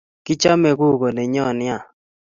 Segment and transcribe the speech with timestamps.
[0.25, 1.79] Kichame kuko neyon nea